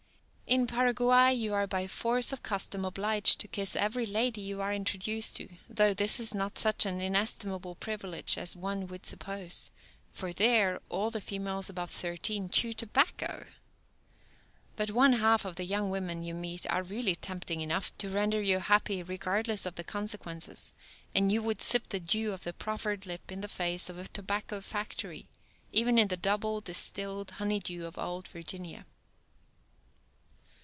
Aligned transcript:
In 0.51 0.67
Paraguay 0.67 1.31
you 1.31 1.53
are 1.53 1.65
by 1.65 1.87
force 1.87 2.33
of 2.33 2.43
custom 2.43 2.83
obliged 2.83 3.39
to 3.39 3.47
kiss 3.47 3.73
every 3.73 4.05
lady 4.05 4.41
you 4.41 4.59
are 4.59 4.73
introduced 4.73 5.37
to, 5.37 5.47
though 5.69 5.93
this 5.93 6.19
is 6.19 6.33
not 6.35 6.57
such 6.57 6.85
an 6.85 6.99
inestimable 6.99 7.75
privilege 7.75 8.37
as 8.37 8.53
one 8.53 8.85
would 8.87 9.05
suppose, 9.05 9.71
for 10.11 10.33
there 10.33 10.81
all 10.89 11.09
the 11.09 11.21
females 11.21 11.69
above 11.69 11.89
thirteen 11.89 12.49
chew 12.49 12.73
tobacco! 12.73 13.45
But 14.75 14.91
one 14.91 15.13
half 15.13 15.45
of 15.45 15.55
the 15.55 15.63
young 15.63 15.89
women 15.89 16.21
you 16.21 16.33
meet 16.33 16.69
are 16.69 16.83
really 16.83 17.15
tempting 17.15 17.61
enough 17.61 17.97
to 17.99 18.09
render 18.09 18.41
you 18.41 18.59
happy 18.59 19.01
regardless 19.01 19.65
of 19.65 19.75
the 19.75 19.85
consequences, 19.85 20.73
and 21.15 21.31
you 21.31 21.41
would 21.41 21.61
sip 21.61 21.87
the 21.87 22.01
dew 22.01 22.33
of 22.33 22.43
the 22.43 22.51
proffered 22.51 23.05
lip 23.05 23.31
in 23.31 23.39
the 23.39 23.47
face 23.47 23.87
of 23.89 23.97
a 23.97 24.09
tobacco 24.09 24.59
factory—even 24.59 25.97
in 25.97 26.09
the 26.09 26.17
double 26.17 26.59
distilled 26.59 27.31
honey 27.31 27.61
dew 27.61 27.85
of 27.85 27.97
old 27.97 28.27
Virginia. 28.27 28.85